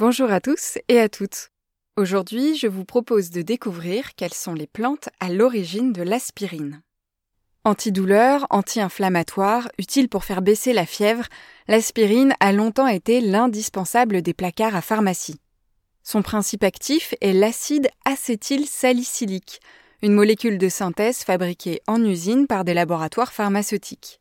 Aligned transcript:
Bonjour 0.00 0.30
à 0.30 0.40
tous 0.40 0.78
et 0.86 1.00
à 1.00 1.08
toutes. 1.08 1.50
Aujourd'hui, 1.96 2.56
je 2.56 2.68
vous 2.68 2.84
propose 2.84 3.30
de 3.30 3.42
découvrir 3.42 4.14
quelles 4.14 4.32
sont 4.32 4.54
les 4.54 4.68
plantes 4.68 5.08
à 5.18 5.28
l'origine 5.28 5.92
de 5.92 6.02
l'aspirine. 6.02 6.82
Antidouleur, 7.64 8.46
anti-inflammatoire, 8.50 9.68
utile 9.76 10.08
pour 10.08 10.22
faire 10.22 10.40
baisser 10.40 10.72
la 10.72 10.86
fièvre, 10.86 11.24
l'aspirine 11.66 12.32
a 12.38 12.52
longtemps 12.52 12.86
été 12.86 13.20
l'indispensable 13.20 14.22
des 14.22 14.34
placards 14.34 14.76
à 14.76 14.82
pharmacie. 14.82 15.40
Son 16.04 16.22
principe 16.22 16.62
actif 16.62 17.16
est 17.20 17.32
l'acide 17.32 17.88
acétylsalicylique, 18.04 19.60
une 20.02 20.14
molécule 20.14 20.58
de 20.58 20.68
synthèse 20.68 21.24
fabriquée 21.24 21.80
en 21.88 22.04
usine 22.04 22.46
par 22.46 22.62
des 22.62 22.74
laboratoires 22.74 23.32
pharmaceutiques. 23.32 24.20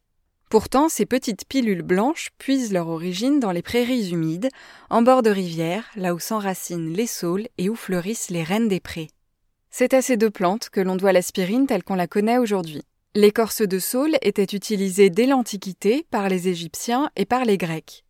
Pourtant, 0.49 0.87
ces 0.87 1.05
petites 1.05 1.45
pilules 1.45 1.81
blanches 1.81 2.29
puisent 2.37 2.71
leur 2.71 2.87
origine 2.87 3.41
dans 3.41 3.51
les 3.51 3.61
prairies 3.61 4.11
humides, 4.11 4.47
en 4.89 5.01
bord 5.01 5.21
de 5.21 5.29
rivière, 5.29 5.83
là 5.97 6.13
où 6.13 6.19
s'enracinent 6.19 6.93
les 6.93 7.07
saules 7.07 7.47
et 7.57 7.69
où 7.69 7.75
fleurissent 7.75 8.29
les 8.29 8.43
reines 8.43 8.69
des 8.69 8.79
prés. 8.79 9.09
C'est 9.71 9.93
à 9.93 10.01
ces 10.01 10.15
deux 10.15 10.29
plantes 10.29 10.69
que 10.69 10.79
l'on 10.79 10.95
doit 10.95 11.11
l'aspirine 11.11 11.67
telle 11.67 11.83
qu'on 11.83 11.95
la 11.95 12.07
connaît 12.07 12.37
aujourd'hui. 12.37 12.81
L'écorce 13.13 13.61
de 13.61 13.79
saule 13.79 14.15
était 14.21 14.55
utilisée 14.55 15.09
dès 15.09 15.25
l'Antiquité 15.25 16.05
par 16.11 16.29
les 16.29 16.47
Égyptiens 16.47 17.09
et 17.17 17.25
par 17.25 17.43
les 17.43 17.57
Grecs. 17.57 18.05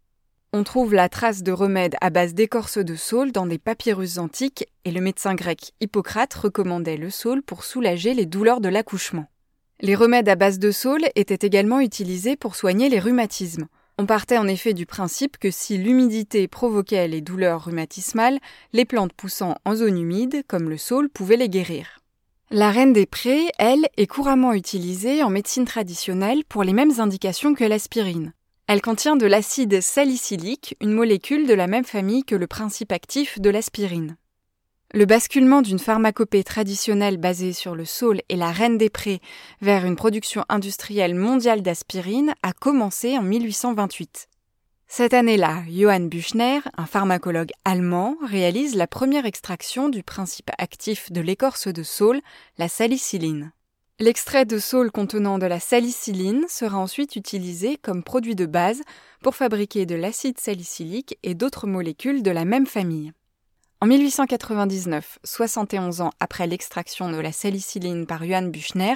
On 0.54 0.64
trouve 0.64 0.94
la 0.94 1.10
trace 1.10 1.44
de 1.44 1.52
remèdes 1.52 1.96
à 2.02 2.10
base 2.10 2.34
d'écorce 2.34 2.78
de 2.78 2.96
saule 2.96 3.32
dans 3.32 3.48
des 3.48 3.58
papyrus 3.58 4.18
antiques 4.18 4.66
et 4.86 4.92
le 4.92 5.02
médecin 5.02 5.34
grec 5.34 5.74
Hippocrate 5.82 6.34
recommandait 6.34 6.98
le 6.98 7.10
saule 7.10 7.42
pour 7.42 7.64
soulager 7.64 8.14
les 8.14 8.26
douleurs 8.26 8.62
de 8.62 8.70
l'accouchement. 8.70 9.28
Les 9.80 9.94
remèdes 9.94 10.28
à 10.28 10.36
base 10.36 10.58
de 10.58 10.72
saule 10.72 11.06
étaient 11.16 11.46
également 11.46 11.80
utilisés 11.80 12.36
pour 12.36 12.56
soigner 12.56 12.90
les 12.90 12.98
rhumatismes. 12.98 13.68
On 14.00 14.08
partait 14.08 14.40
en 14.40 14.48
effet 14.48 14.74
du 14.74 14.88
principe 14.88 15.38
que 15.38 15.52
si 15.52 15.78
l'humidité 15.78 16.48
provoquait 16.48 17.08
les 17.08 17.22
douleurs 17.22 17.66
rhumatismales, 17.66 18.40
les 18.74 18.86
plantes 18.86 19.14
poussant 19.14 19.56
en 19.66 19.76
zone 19.76 20.00
humide, 20.00 20.42
comme 20.48 20.70
le 20.70 20.78
saule, 20.78 21.10
pouvaient 21.10 21.38
les 21.38 21.50
guérir. 21.50 22.00
La 22.50 22.72
reine 22.72 22.92
des 22.92 23.06
prés, 23.06 23.52
elle, 23.60 23.88
est 23.98 24.08
couramment 24.08 24.54
utilisée 24.54 25.22
en 25.22 25.30
médecine 25.30 25.66
traditionnelle 25.66 26.44
pour 26.50 26.64
les 26.64 26.74
mêmes 26.74 27.00
indications 27.00 27.54
que 27.54 27.64
l'aspirine. 27.64 28.34
Elle 28.66 28.82
contient 28.82 29.16
de 29.16 29.28
l'acide 29.28 29.82
salicylique, 29.82 30.76
une 30.82 30.92
molécule 30.92 31.46
de 31.46 31.54
la 31.54 31.68
même 31.68 31.86
famille 31.86 32.24
que 32.24 32.36
le 32.36 32.48
principe 32.48 32.92
actif 32.92 33.40
de 33.40 33.52
l'aspirine. 33.52 34.18
Le 34.94 35.06
basculement 35.06 35.62
d'une 35.62 35.80
pharmacopée 35.80 36.46
traditionnelle 36.46 37.18
basée 37.18 37.52
sur 37.52 37.76
le 37.76 37.84
saule 37.84 38.22
et 38.30 38.38
la 38.38 38.54
reine 38.54 38.78
des 38.78 38.90
prés 38.90 39.20
vers 39.60 39.86
une 39.86 39.98
production 39.98 40.46
industrielle 40.48 41.14
mondiale 41.14 41.62
d'aspirine 41.62 42.34
a 42.42 42.54
commencé 42.54 43.18
en 43.18 43.22
1828. 43.22 44.30
Cette 44.88 45.14
année-là, 45.14 45.64
Johann 45.70 46.08
Büchner, 46.08 46.62
un 46.78 46.86
pharmacologue 46.86 47.52
allemand, 47.66 48.16
réalise 48.26 48.76
la 48.76 48.88
première 48.88 49.26
extraction 49.26 49.90
du 49.90 50.04
principe 50.04 50.52
actif 50.58 51.12
de 51.12 51.20
l'écorce 51.20 51.68
de 51.68 51.84
saule, 51.84 52.22
la 52.58 52.70
salicyline. 52.70 53.52
L'extrait 54.00 54.46
de 54.46 54.58
saule 54.58 54.92
contenant 54.92 55.38
de 55.38 55.48
la 55.48 55.60
salicyline 55.60 56.46
sera 56.48 56.78
ensuite 56.78 57.18
utilisé 57.18 57.76
comme 57.76 58.04
produit 58.04 58.36
de 58.36 58.46
base 58.46 58.82
pour 59.22 59.36
fabriquer 59.36 59.86
de 59.86 59.96
l'acide 59.96 60.40
salicylique 60.40 61.18
et 61.24 61.36
d'autres 61.36 61.68
molécules 61.68 62.24
de 62.24 62.32
la 62.32 62.46
même 62.46 62.68
famille. 62.68 63.12
En 63.80 63.86
1899, 63.86 65.20
71 65.24 66.02
ans 66.02 66.10
après 66.20 66.48
l'extraction 66.48 67.12
de 67.12 67.18
la 67.18 67.32
salicyline 67.32 68.08
par 68.08 68.26
Johann 68.26 68.50
Büchner, 68.50 68.96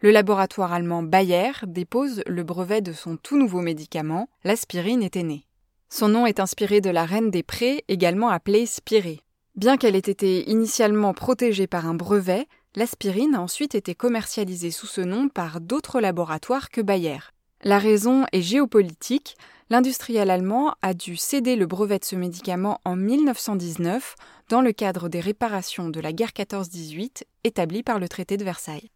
le 0.00 0.10
laboratoire 0.10 0.72
allemand 0.72 1.02
Bayer 1.02 1.52
dépose 1.66 2.22
le 2.26 2.42
brevet 2.42 2.80
de 2.80 2.94
son 2.94 3.18
tout 3.18 3.36
nouveau 3.36 3.60
médicament, 3.60 4.30
l'aspirine 4.42 5.02
était 5.02 5.24
née. 5.24 5.44
Son 5.90 6.08
nom 6.08 6.24
est 6.24 6.40
inspiré 6.40 6.80
de 6.80 6.88
la 6.88 7.04
reine 7.04 7.30
des 7.30 7.42
prés, 7.42 7.84
également 7.88 8.30
appelée 8.30 8.64
Spirée. 8.64 9.20
Bien 9.56 9.76
qu'elle 9.76 9.94
ait 9.94 9.98
été 9.98 10.48
initialement 10.48 11.12
protégée 11.12 11.66
par 11.66 11.86
un 11.86 11.94
brevet, 11.94 12.48
l'aspirine 12.76 13.34
a 13.34 13.42
ensuite 13.42 13.74
été 13.74 13.94
commercialisée 13.94 14.70
sous 14.70 14.86
ce 14.86 15.02
nom 15.02 15.28
par 15.28 15.60
d'autres 15.60 16.00
laboratoires 16.00 16.70
que 16.70 16.80
Bayer. 16.80 17.18
La 17.62 17.78
raison 17.78 18.24
est 18.32 18.40
géopolitique, 18.40 19.36
l'industriel 19.74 20.30
allemand 20.30 20.76
a 20.82 20.94
dû 20.94 21.16
céder 21.16 21.56
le 21.56 21.66
brevet 21.66 21.98
de 21.98 22.04
ce 22.04 22.14
médicament 22.14 22.80
en 22.84 22.94
1919 22.94 24.14
dans 24.48 24.60
le 24.60 24.70
cadre 24.70 25.08
des 25.08 25.18
réparations 25.18 25.88
de 25.88 25.98
la 25.98 26.12
guerre 26.12 26.30
14-18 26.30 27.24
établie 27.42 27.82
par 27.82 27.98
le 27.98 28.08
traité 28.08 28.36
de 28.36 28.44
Versailles. 28.44 28.92